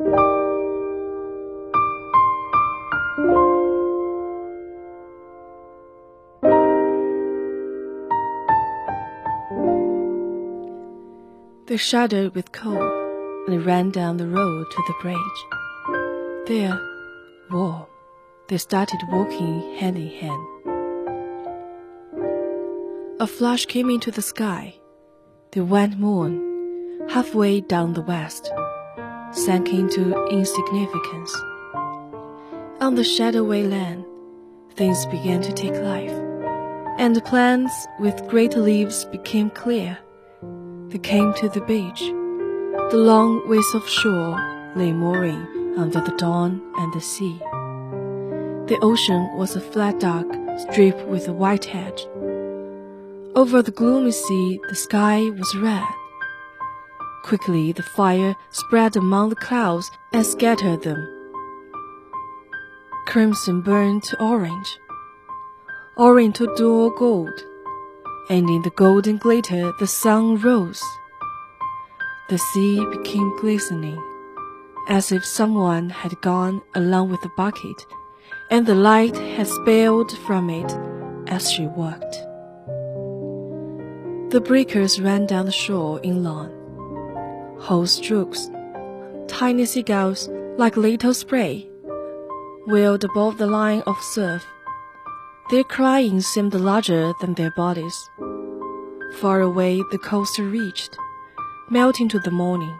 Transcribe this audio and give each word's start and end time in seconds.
They 0.00 0.06
shuddered 11.76 12.34
with 12.34 12.50
cold 12.52 12.78
and 13.46 13.66
ran 13.66 13.90
down 13.90 14.16
the 14.16 14.26
road 14.26 14.70
to 14.70 14.82
the 14.86 14.94
bridge. 15.02 15.18
There, 16.48 16.80
warm, 17.50 17.84
they 18.48 18.56
started 18.56 19.00
walking 19.10 19.76
hand 19.76 19.98
in 19.98 20.08
hand. 20.08 20.46
A 23.20 23.26
flash 23.26 23.66
came 23.66 23.90
into 23.90 24.10
the 24.10 24.22
sky. 24.22 24.76
The 25.52 25.62
white 25.62 25.98
moon, 25.98 27.06
halfway 27.10 27.60
down 27.60 27.92
the 27.92 28.00
west, 28.00 28.50
sank 29.32 29.72
into 29.72 30.14
insignificance. 30.28 31.34
On 32.80 32.94
the 32.94 33.04
shadowy 33.04 33.62
land, 33.62 34.04
things 34.74 35.06
began 35.06 35.40
to 35.42 35.52
take 35.52 35.74
life, 35.74 36.12
and 36.98 37.14
the 37.14 37.20
plants 37.20 37.72
with 37.98 38.26
great 38.28 38.56
leaves 38.56 39.04
became 39.06 39.50
clear. 39.50 39.98
They 40.88 40.98
came 40.98 41.32
to 41.34 41.48
the 41.48 41.60
beach. 41.60 42.00
The 42.90 42.96
long 42.96 43.48
waste 43.48 43.74
of 43.74 43.88
shore 43.88 44.36
lay 44.74 44.92
mooring 44.92 45.76
under 45.78 46.00
the 46.00 46.16
dawn 46.16 46.60
and 46.78 46.92
the 46.92 47.00
sea. 47.00 47.38
The 48.66 48.78
ocean 48.82 49.30
was 49.36 49.54
a 49.54 49.60
flat 49.60 50.00
dock 50.00 50.26
strip 50.58 51.06
with 51.06 51.28
a 51.28 51.32
white 51.32 51.64
hedge. 51.64 52.06
Over 53.36 53.62
the 53.62 53.70
gloomy 53.70 54.10
sea, 54.10 54.60
the 54.68 54.74
sky 54.74 55.30
was 55.30 55.54
red. 55.56 55.86
Quickly, 57.22 57.72
the 57.72 57.82
fire 57.82 58.34
spread 58.50 58.96
among 58.96 59.28
the 59.28 59.36
clouds 59.36 59.90
and 60.12 60.24
scattered 60.24 60.82
them. 60.82 61.06
Crimson 63.06 63.60
burned 63.60 64.02
to 64.04 64.20
orange, 64.22 64.78
orange 65.96 66.36
to 66.36 66.46
dull 66.56 66.90
gold 66.90 67.44
and 68.30 68.48
in 68.48 68.62
the 68.62 68.70
golden 68.70 69.16
glitter 69.18 69.72
the 69.80 69.86
sun 69.88 70.36
rose. 70.40 70.82
The 72.28 72.38
sea 72.38 72.86
became 72.86 73.36
glistening, 73.38 74.00
as 74.88 75.10
if 75.10 75.24
someone 75.24 75.90
had 75.90 76.20
gone 76.20 76.62
along 76.76 77.10
with 77.10 77.24
a 77.24 77.32
bucket, 77.36 77.84
and 78.48 78.64
the 78.66 78.76
light 78.76 79.16
had 79.16 79.48
spilled 79.48 80.16
from 80.18 80.48
it 80.48 80.70
as 81.26 81.50
she 81.50 81.66
walked. 81.66 82.14
The 84.30 84.40
breakers 84.40 85.00
ran 85.00 85.26
down 85.26 85.46
the 85.46 85.52
shore 85.52 85.98
in 85.98 86.18
inland. 86.18 86.59
Whole 87.60 87.86
strokes, 87.86 88.50
tiny 89.28 89.64
seagulls 89.64 90.28
like 90.56 90.76
little 90.76 91.14
spray, 91.14 91.68
wheeled 92.66 93.04
above 93.04 93.38
the 93.38 93.46
line 93.46 93.82
of 93.86 93.96
surf 94.00 94.44
their 95.50 95.64
crying 95.64 96.20
seemed 96.20 96.54
larger 96.54 97.12
than 97.20 97.34
their 97.34 97.50
bodies. 97.50 98.08
Far 99.18 99.40
away 99.40 99.82
the 99.90 99.98
coast 99.98 100.38
reached, 100.38 100.96
melting 101.68 102.08
to 102.10 102.20
the 102.20 102.30
morning. 102.30 102.78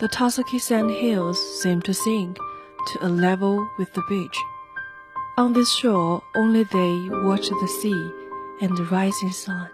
The 0.00 0.08
tussocky 0.08 0.60
sand 0.60 0.90
hills 0.90 1.38
seemed 1.62 1.84
to 1.84 1.94
sink 1.94 2.36
to 2.36 3.06
a 3.06 3.08
level 3.08 3.70
with 3.78 3.92
the 3.94 4.02
beach. 4.08 4.36
On 5.36 5.52
this 5.52 5.72
shore 5.72 6.20
only 6.34 6.64
they 6.64 7.08
watched 7.22 7.50
the 7.50 7.68
sea 7.80 8.10
and 8.60 8.76
the 8.76 8.84
rising 8.90 9.30
sun, 9.30 9.70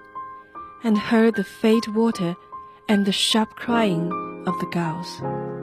and 0.83 0.99
heard 0.99 1.37
the 1.37 1.45
faint 1.45 1.89
water 1.89 2.37
and 2.89 3.07
the 3.07 3.13
sharp 3.13 3.57
crying 3.57 4.11
of 4.47 4.59
the 4.61 4.67
gulls. 4.67 5.53